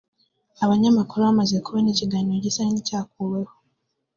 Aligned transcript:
Abanyamakuru 0.63 1.19
bamaze 1.27 1.55
kubona 1.65 1.87
ikiganiro 1.91 2.37
gisa 2.45 2.61
n’icyakuweho 2.65 3.53